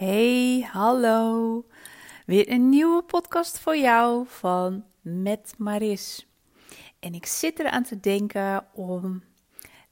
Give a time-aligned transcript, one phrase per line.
[0.00, 1.64] Hey, hallo.
[2.26, 6.26] Weer een nieuwe podcast voor jou van Met Maris.
[6.98, 9.22] En ik zit eraan te denken om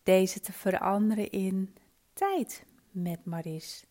[0.02, 1.74] deze te veranderen in
[2.12, 3.84] tijd met Maris.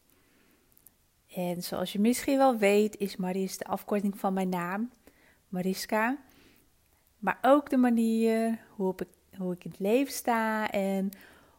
[1.28, 4.92] En zoals je misschien wel weet, is Maris de afkorting van mijn naam,
[5.48, 6.18] Mariska.
[7.20, 9.08] Maar ook de manier hoe ik,
[9.38, 11.12] hoe ik in het leven sta en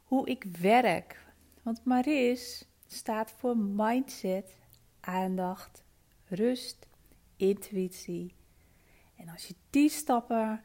[0.05, 1.27] hoe ik werk.
[1.63, 4.57] Want Maris staat voor mindset,
[5.01, 5.85] aandacht,
[6.25, 6.87] rust,
[7.37, 8.35] intuïtie.
[9.17, 10.63] En als je die stappen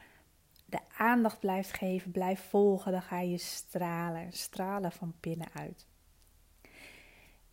[0.66, 5.88] de aandacht blijft geven, blijft volgen, dan ga je stralen, stralen van binnenuit.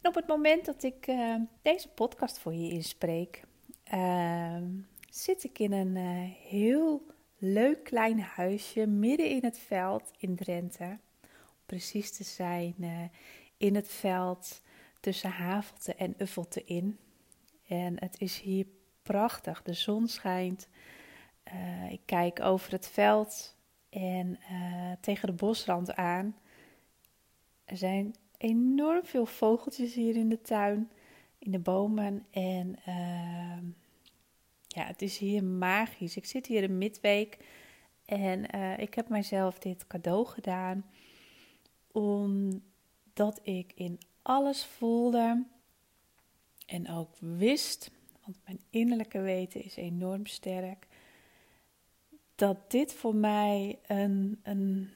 [0.01, 3.43] En op het moment dat ik uh, deze podcast voor je inspreek,
[3.95, 4.57] uh,
[5.11, 7.07] zit ik in een uh, heel
[7.37, 10.99] leuk klein huisje midden in het veld in Drenthe.
[11.23, 12.75] Om precies te zijn
[13.61, 14.63] in het veld
[15.01, 16.99] tussen Havelte en Uffelte in.
[17.67, 18.67] En het is hier
[19.03, 19.63] prachtig.
[19.63, 20.69] De zon schijnt.
[21.55, 23.57] Uh, ik kijk over het veld
[23.91, 26.37] en uh, tegen de bosrand aan.
[27.65, 30.91] Er zijn enorm veel vogeltjes hier in de tuin,
[31.39, 32.27] in de bomen.
[32.31, 33.63] En uh,
[34.67, 36.17] ja, het is hier magisch.
[36.17, 37.39] Ik zit hier in midweek
[38.05, 40.85] en eh, ik heb mijzelf dit cadeau gedaan.
[43.11, 45.45] Omdat ik in alles voelde
[46.67, 47.91] en ook wist,
[48.25, 50.87] want mijn innerlijke weten is enorm sterk,
[52.35, 54.91] dat dit voor mij een, een,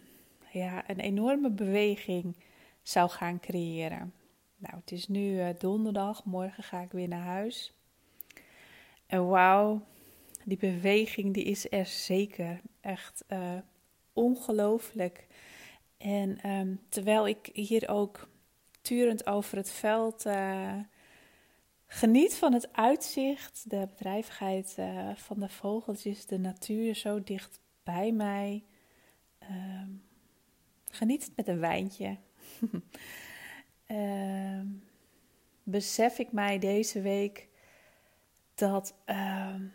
[0.52, 2.36] ja, een enorme beweging
[2.82, 4.12] zou gaan creëren.
[4.56, 7.72] Nou, het is nu uh, donderdag, morgen ga ik weer naar huis.
[9.06, 9.86] En wauw,
[10.44, 13.58] die beweging die is er zeker echt uh,
[14.12, 15.26] ongelooflijk.
[16.04, 18.28] En um, terwijl ik hier ook
[18.80, 20.26] turend over het veld.
[20.26, 20.78] Uh,
[21.86, 28.12] geniet van het uitzicht, de bedrijvigheid uh, van de vogeltjes, de natuur zo dicht bij
[28.12, 28.64] mij.
[29.42, 29.82] Uh,
[30.90, 32.16] geniet het met een wijntje.
[33.86, 34.66] Ehm,
[35.62, 37.48] besef ik mij deze week
[38.54, 39.66] dat ehm,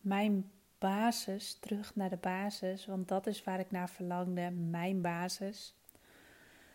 [0.00, 0.51] mijn
[0.82, 5.74] basis, terug naar de basis, want dat is waar ik naar verlangde, mijn basis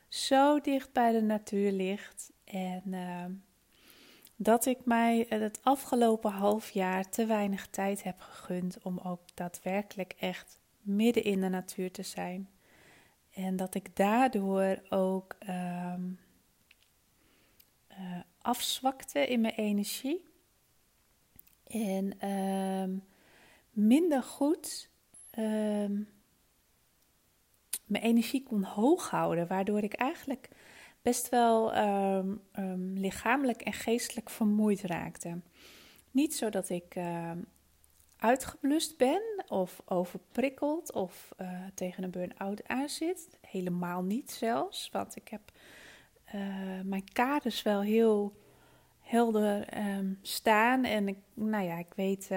[0.07, 2.31] zo dicht bij de natuur ligt.
[2.43, 3.25] En uh,
[4.35, 10.15] dat ik mij het afgelopen half jaar te weinig tijd heb gegund om ook daadwerkelijk
[10.19, 12.49] echt midden in de natuur te zijn.
[13.33, 15.93] En dat ik daardoor ook uh,
[17.91, 20.25] uh, afzwakte in mijn energie.
[21.67, 22.97] En ehm,
[23.77, 24.89] minder goed
[25.29, 26.01] ehm,
[27.85, 30.49] mijn energie kon hoog houden, waardoor ik eigenlijk
[31.01, 35.41] best wel um, um, lichamelijk en geestelijk vermoeid raakte.
[36.11, 36.95] Niet zo dat ik
[38.17, 43.37] uitgeblust ben of overprikkeld of uh, tegen een burn-out aanzit.
[43.41, 45.51] Helemaal niet zelfs, want ik heb
[46.35, 46.41] uh,
[46.83, 48.37] mijn kaders wel heel
[48.99, 49.67] helder
[50.21, 50.83] staan.
[50.83, 52.29] En ik, nou ja, ik weet,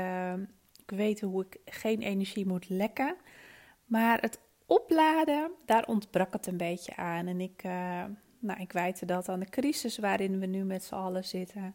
[0.90, 3.16] ik weet hoe ik geen energie moet lekken.
[3.86, 7.26] Maar het opladen, daar ontbrak het een beetje aan.
[7.26, 8.04] En ik, uh,
[8.38, 11.74] nou, ik wijte dat aan de crisis waarin we nu met z'n allen zitten.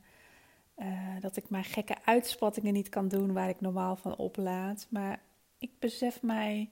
[0.77, 4.87] Uh, dat ik mijn gekke uitspattingen niet kan doen waar ik normaal van oplaad.
[4.89, 5.21] Maar
[5.57, 6.69] ik besef mij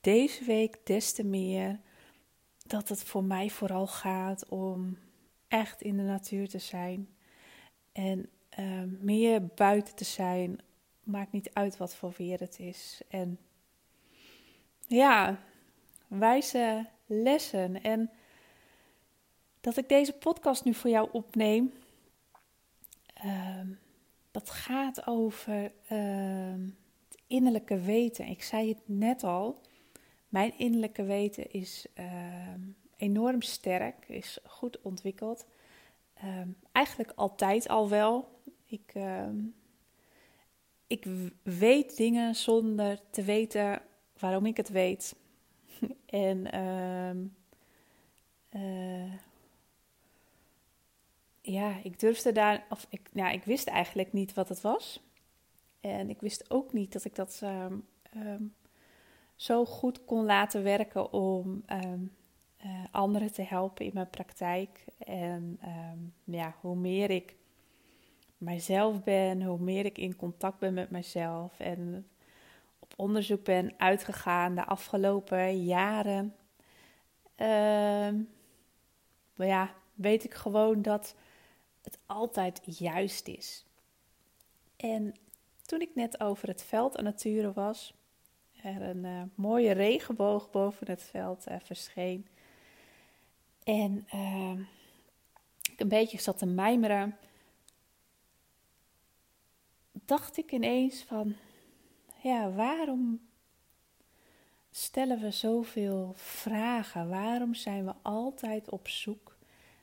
[0.00, 1.80] deze week des te meer
[2.66, 4.98] dat het voor mij vooral gaat om
[5.48, 7.08] echt in de natuur te zijn.
[7.92, 8.28] En
[8.58, 10.60] uh, meer buiten te zijn.
[11.06, 13.00] Maakt niet uit wat voor weer het is.
[13.08, 13.38] En
[14.86, 15.38] ja,
[16.08, 17.82] wijze lessen.
[17.82, 18.10] En
[19.60, 21.72] dat ik deze podcast nu voor jou opneem,
[23.24, 23.60] uh,
[24.30, 26.54] dat gaat over uh,
[27.08, 28.26] het innerlijke weten.
[28.26, 29.60] Ik zei het net al,
[30.28, 32.06] mijn innerlijke weten is uh,
[32.96, 35.46] enorm sterk, is goed ontwikkeld.
[36.14, 38.40] Ehm, eigenlijk altijd al wel.
[38.66, 38.92] Ik,
[40.86, 41.06] ik
[41.42, 43.82] weet dingen zonder te weten
[44.18, 45.16] waarom ik het weet.
[46.06, 47.10] en uh,
[48.62, 49.12] uh,
[51.40, 55.02] ja, ik durfde daar, of ik, nou, ik wist eigenlijk niet wat het was.
[55.80, 57.86] En ik wist ook niet dat ik dat um,
[58.16, 58.54] um,
[59.34, 64.84] zo goed kon laten werken om uh, anderen te helpen in mijn praktijk.
[64.98, 65.60] En
[66.24, 67.36] ja, hoe meer ik
[68.38, 72.08] mijzelf ben, hoe meer ik in contact ben met mezelf en
[72.78, 76.34] op onderzoek ben uitgegaan de afgelopen jaren,
[77.36, 78.08] uh,
[79.34, 81.14] ja, weet ik gewoon dat
[81.82, 83.64] het altijd juist is.
[84.76, 85.14] En
[85.62, 87.94] toen ik net over het veld aan het was,
[88.62, 92.26] er een uh, mooie regenboog boven het veld uh, verscheen.
[93.64, 94.58] En uh,
[95.72, 97.16] ik een beetje zat te mijmeren,
[100.06, 101.34] dacht ik ineens van,
[102.22, 103.20] ja, waarom
[104.70, 107.08] stellen we zoveel vragen?
[107.08, 109.36] Waarom zijn we altijd op zoek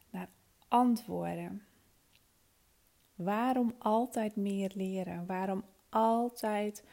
[0.09, 0.29] naar
[0.67, 1.65] antwoorden?
[3.15, 5.25] Waarom altijd meer leren?
[5.25, 6.83] Waarom altijd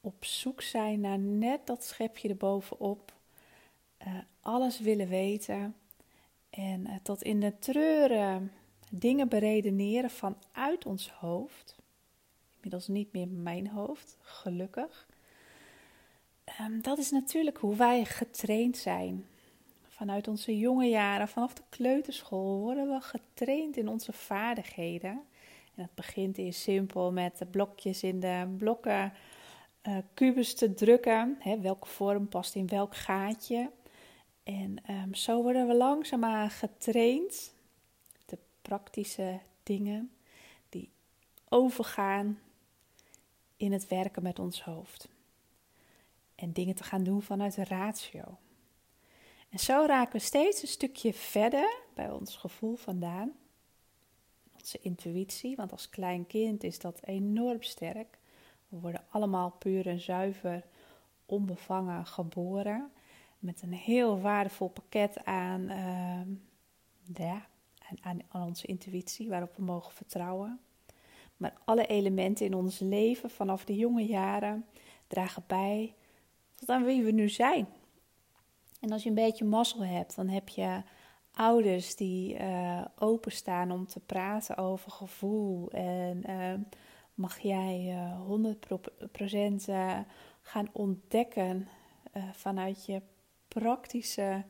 [0.00, 3.12] op zoek zijn naar net dat schepje erbovenop?
[4.06, 5.76] Uh, alles willen weten
[6.50, 8.52] en uh, tot in de treuren
[8.90, 11.82] dingen beredeneren vanuit ons hoofd.
[12.64, 15.06] Inmiddels niet meer mijn hoofd, gelukkig.
[16.60, 19.26] Um, dat is natuurlijk hoe wij getraind zijn.
[19.88, 25.10] Vanuit onze jonge jaren, vanaf de kleuterschool, worden we getraind in onze vaardigheden.
[25.74, 29.12] En dat begint in simpel met de blokjes in de blokken
[29.82, 31.36] uh, kubus te drukken.
[31.38, 33.70] Hè, welke vorm past in welk gaatje.
[34.42, 37.54] En um, zo worden we langzaamaan getraind.
[38.26, 40.10] De praktische dingen
[40.68, 40.90] die
[41.48, 42.38] overgaan
[43.64, 45.08] in het werken met ons hoofd
[46.34, 48.38] en dingen te gaan doen vanuit de ratio.
[49.48, 53.32] En zo raken we steeds een stukje verder bij ons gevoel vandaan,
[54.54, 58.18] onze intuïtie, want als klein kind is dat enorm sterk.
[58.68, 60.64] We worden allemaal puur en zuiver,
[61.26, 62.92] onbevangen geboren,
[63.38, 66.20] met een heel waardevol pakket aan, uh,
[67.14, 67.46] ja,
[68.00, 70.60] aan, aan onze intuïtie, waarop we mogen vertrouwen.
[71.36, 74.66] Maar alle elementen in ons leven vanaf de jonge jaren
[75.06, 75.94] dragen bij
[76.54, 77.68] tot aan wie we nu zijn.
[78.80, 80.82] En als je een beetje mazzel hebt, dan heb je
[81.32, 85.70] ouders die uh, openstaan om te praten over gevoel.
[85.70, 86.52] En uh,
[87.14, 87.98] mag jij
[88.30, 88.54] uh,
[89.60, 89.64] 100%
[90.40, 91.68] gaan ontdekken
[92.32, 93.02] vanuit je
[93.48, 94.44] praktische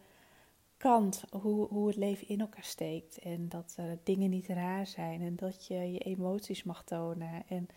[0.85, 3.19] kant hoe, hoe het leven in elkaar steekt.
[3.19, 7.43] En dat dingen niet raar zijn en dat je je emoties mag tonen.
[7.49, 7.69] En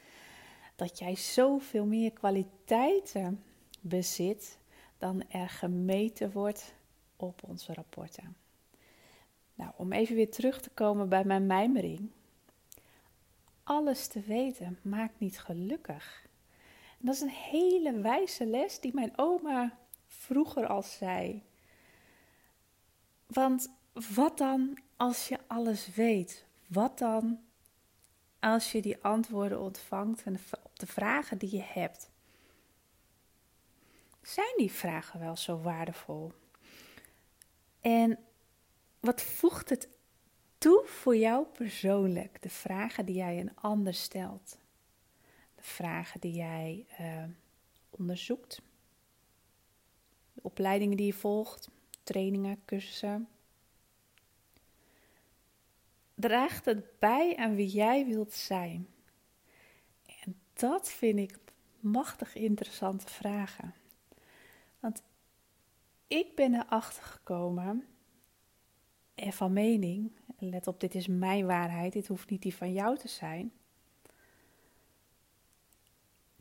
[0.75, 3.43] dat jij zoveel meer kwaliteiten
[3.81, 4.59] bezit
[4.97, 6.73] dan er gemeten wordt
[7.15, 8.35] op onze rapporten.
[9.55, 12.09] Nou, om even weer terug te komen bij mijn mijmering.
[13.63, 16.27] Alles te weten maakt niet gelukkig.
[16.99, 19.77] Dat is een hele wijze les die mijn oma
[20.07, 21.43] vroeger al zei.
[23.27, 23.69] Want
[24.15, 26.45] wat dan als je alles weet?
[26.67, 27.39] Wat dan
[28.39, 30.23] als je die antwoorden ontvangt
[30.63, 32.09] op de vragen die je hebt?
[34.27, 36.33] zijn die vragen wel zo waardevol?
[37.81, 38.19] En
[38.99, 39.89] wat voegt het
[40.57, 42.41] toe voor jou persoonlijk?
[42.41, 44.57] De vragen die jij een ander stelt.
[45.55, 47.23] De vragen die jij uh,
[47.89, 48.61] onderzoekt.
[50.33, 51.69] De opleidingen die je volgt.
[52.07, 53.27] Trainingen, cursussen.
[56.15, 58.87] Draagt het bij aan wie jij wilt zijn?
[60.23, 61.37] En dat vind ik
[61.79, 63.73] machtig interessante vragen.
[64.79, 65.03] Want
[66.07, 67.87] ik ben erachter gekomen
[69.15, 72.97] en van mening, let op, dit is mijn waarheid, dit hoeft niet die van jou
[72.97, 73.51] te zijn.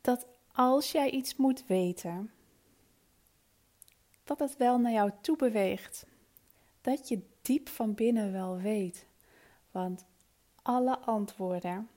[0.01, 2.31] Dat als jij iets moet weten,
[4.27, 6.05] dat het wel naar jou toe beweegt.
[6.81, 9.05] Dat je diep van binnen wel weet.
[9.71, 10.05] Want
[10.61, 11.89] alle antwoorden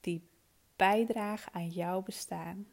[0.00, 0.28] die
[0.76, 2.66] bijdragen aan jouw bestaan,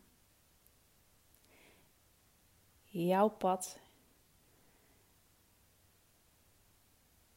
[2.83, 3.79] jouw pad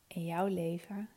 [0.07, 1.09] in jouw leven,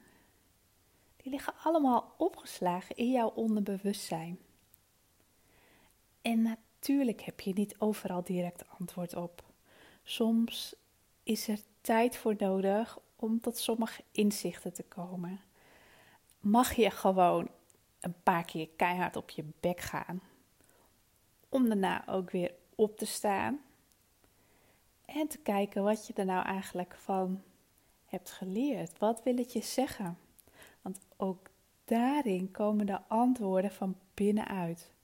[1.17, 4.39] die liggen allemaal opgeslagen in jouw onderbewustzijn.
[6.21, 9.43] En natuurlijk heb je niet overal direct antwoord op.
[10.07, 10.75] Soms
[11.23, 15.39] is er tijd voor nodig om tot sommige inzichten te komen.
[16.39, 17.49] Mag je gewoon
[17.99, 20.21] een paar keer keihard op je bek gaan,
[21.49, 23.59] om daarna ook weer op te staan
[25.05, 27.43] en te kijken wat je er nou eigenlijk van
[28.05, 28.97] hebt geleerd.
[28.97, 30.17] Wat wil het je zeggen?
[30.81, 31.49] Want ook
[31.85, 34.94] daarin komen de antwoorden van binnenuit.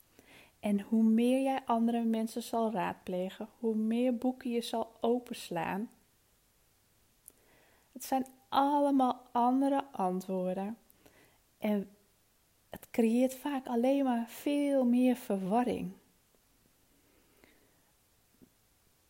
[0.62, 5.89] En hoe meer jij andere mensen zal raadplegen, hoe meer boeken je zal openslaan.
[7.91, 10.77] Het zijn allemaal andere antwoorden.
[11.58, 11.89] En
[12.70, 15.91] het creëert vaak alleen maar veel meer verwarring.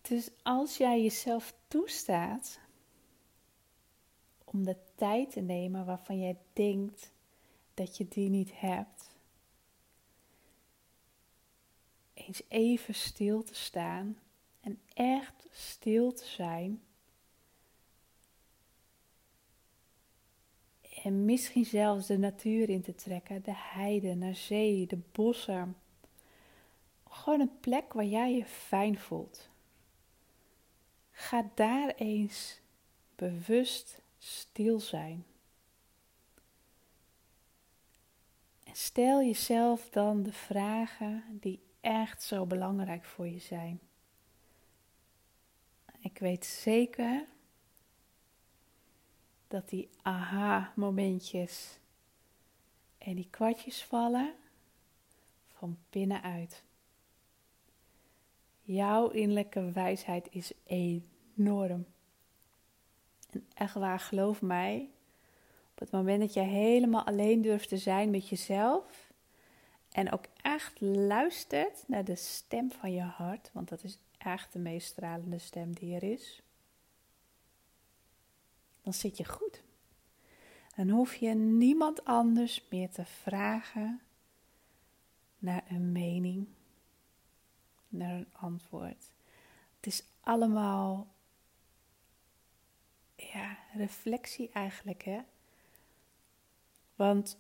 [0.02, 2.60] Dus als jij jezelf toestaat
[4.44, 7.12] om de tijd te nemen waarvan jij denkt
[7.74, 9.11] dat je die niet hebt,
[12.32, 14.18] eens even stil te staan
[14.62, 16.82] en echt stil te zijn.
[21.04, 25.76] En misschien zelfs de natuur in te trekken, de heide, naar zee, de bossen.
[27.10, 29.50] Gewoon een plek waar jij je fijn voelt.
[31.12, 32.60] Ga daar eens
[33.16, 35.26] bewust stil zijn.
[38.64, 43.80] En stel jezelf dan de vragen die echt zo belangrijk voor je zijn.
[46.00, 47.26] Ik weet zeker
[49.48, 51.80] dat die aha-momentjes
[52.98, 54.34] en die kwartjes vallen
[55.48, 56.64] van binnenuit.
[58.62, 61.86] Jouw innerlijke wijsheid is enorm.
[63.30, 64.90] En echt waar, geloof mij,
[65.72, 69.11] op het moment dat je helemaal alleen durft te zijn met jezelf
[69.92, 74.60] en ook echt luistert naar de stem van je hart, want dat is echt de
[74.60, 76.42] meest stralende stem die er is,
[78.82, 79.64] dan zit je goed.
[80.76, 84.02] Dan hoef je niemand anders meer te vragen
[85.40, 86.48] naar een mening,
[87.88, 89.12] naar een antwoord.
[89.76, 91.08] Het is allemaal
[93.16, 95.22] ja, reflectie eigenlijk, hè?
[96.96, 97.38] Want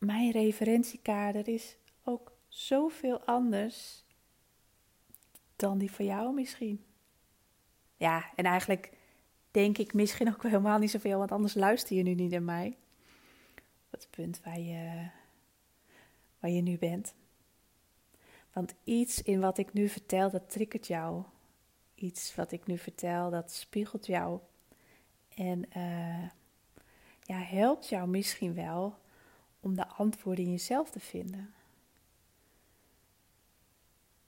[0.00, 4.04] mijn referentiekader is ook zoveel anders
[5.56, 6.84] dan die van jou misschien.
[7.96, 8.90] Ja, en eigenlijk
[9.50, 12.76] denk ik misschien ook helemaal niet zoveel, want anders luister je nu niet naar mij.
[13.86, 15.08] Op het punt waar je,
[16.38, 17.14] waar je nu bent.
[18.52, 21.24] Want iets in wat ik nu vertel, dat triggert jou.
[21.94, 24.40] Iets wat ik nu vertel, dat spiegelt jou.
[25.34, 26.28] En uh,
[27.22, 28.98] ja, helpt jou misschien wel
[29.60, 31.54] om de antwoorden in jezelf te vinden.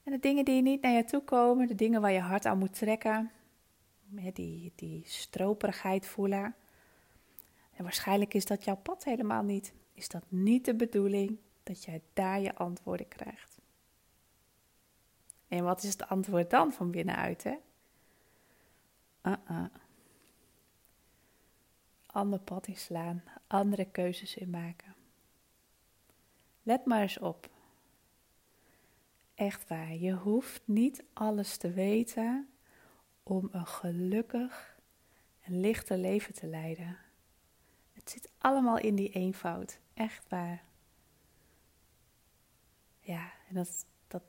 [0.02, 2.58] En de dingen die niet naar je toe komen, de dingen waar je hart aan
[2.58, 3.30] moet trekken,
[4.32, 6.54] die, die stroperigheid voelen.
[7.76, 9.72] En waarschijnlijk is dat jouw pad helemaal niet.
[9.92, 13.60] Is dat niet de bedoeling dat jij daar je antwoorden krijgt?
[15.48, 17.54] En wat is het antwoord dan van binnenuit, hè?
[19.22, 19.64] Uh-uh
[22.12, 24.94] ander pad inslaan, andere keuzes in maken.
[26.62, 27.50] Let maar eens op.
[29.34, 32.48] Echt waar, je hoeft niet alles te weten
[33.22, 34.78] om een gelukkig
[35.40, 36.98] en lichter leven te leiden.
[37.92, 40.64] Het zit allemaal in die eenvoud, echt waar.
[43.00, 44.22] Ja, en dat, dat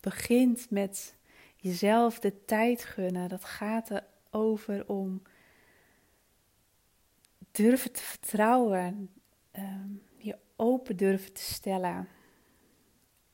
[0.00, 1.16] begint met
[1.56, 3.28] jezelf de tijd gunnen.
[3.28, 3.90] Dat gaat
[4.30, 5.22] erover om
[7.50, 9.10] durven te vertrouwen,
[9.50, 10.03] je
[10.56, 12.08] open durven te stellen.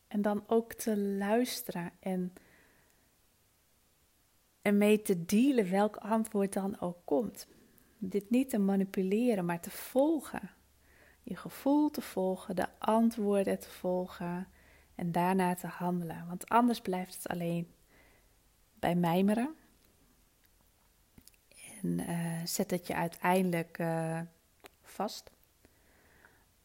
[0.06, 2.32] En dan ook te luisteren en
[4.62, 7.48] ermee te dealen welk antwoord dan ook komt.
[7.98, 10.50] Dit niet te manipuleren, maar te volgen.
[11.22, 14.48] Je gevoel te volgen, de antwoorden te volgen
[14.94, 16.26] en daarna te handelen.
[16.28, 17.74] Want anders blijft het alleen
[18.78, 19.54] bij mijmeren.
[21.82, 24.20] En uh, zet het je uiteindelijk uh,
[24.82, 25.30] vast.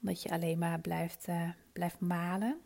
[0.06, 2.62] Omdat je alleen maar blijft, uh, blijft malen.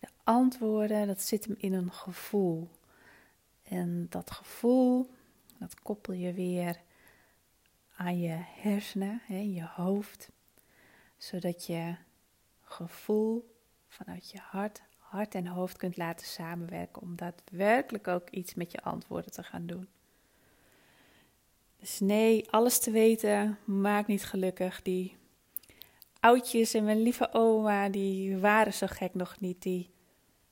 [0.00, 2.68] De antwoorden, dat zit hem in een gevoel.
[3.62, 5.10] En dat gevoel,
[5.58, 6.80] dat koppel je weer
[7.96, 10.30] aan je hersenen, hè, je hoofd.
[11.16, 11.96] Zodat je
[12.62, 13.56] gevoel
[13.88, 17.02] vanuit je hart, hart en hoofd kunt laten samenwerken.
[17.02, 19.88] Om daadwerkelijk ook iets met je antwoorden te gaan doen.
[21.76, 24.82] Dus nee, alles te weten maakt niet gelukkig.
[24.82, 25.16] Die
[26.26, 29.62] oudjes en mijn lieve oma, die waren zo gek nog niet.
[29.62, 29.90] Die,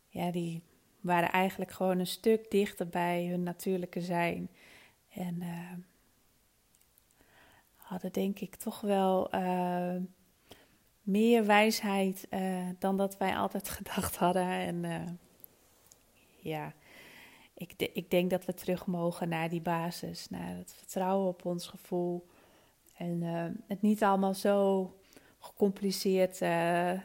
[0.09, 0.63] ja, die
[1.01, 4.49] waren eigenlijk gewoon een stuk dichter bij hun natuurlijke zijn.
[5.11, 5.73] En uh,
[7.77, 9.97] hadden denk ik toch wel uh,
[11.03, 14.49] meer wijsheid uh, dan dat wij altijd gedacht hadden.
[14.49, 15.19] En
[16.41, 16.73] ja,
[17.55, 21.67] ik, ik denk dat we terug mogen naar die basis, naar het vertrouwen op ons
[21.67, 22.27] gevoel.
[22.95, 23.23] En
[23.67, 24.91] het niet allemaal zo
[25.45, 27.01] gecompliceerd uh,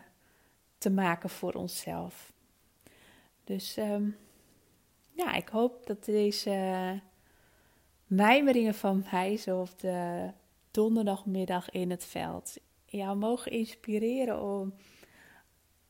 [0.78, 2.34] te maken voor onszelf.
[3.44, 4.18] Dus um,
[5.12, 7.00] ja, ik hoop dat deze
[8.08, 10.30] mijmeringen van mij, zo op de
[10.72, 14.74] donderdagmiddag in het veld, jou mogen inspireren om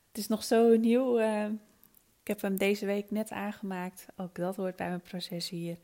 [0.07, 1.19] Het is nog zo nieuw.
[1.19, 1.45] Uh,
[2.21, 4.05] ik heb hem deze week net aangemaakt.
[4.15, 5.77] Ook dat hoort bij mijn proces hier.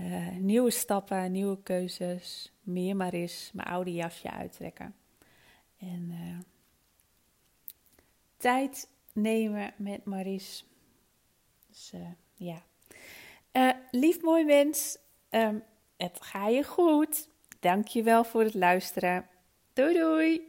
[0.00, 2.52] Uh, nieuwe stappen, nieuwe keuzes.
[2.62, 4.94] Meer maar eens mijn oude jasje uittrekken.
[5.78, 6.38] En uh,
[8.36, 10.67] tijd nemen met Maris.
[11.78, 12.62] Dus uh, ja.
[13.90, 14.98] lief mooi mens.
[15.30, 15.62] Um,
[15.96, 17.28] het ga je goed.
[17.60, 19.28] Dankjewel voor het luisteren.
[19.72, 20.47] Doei doei.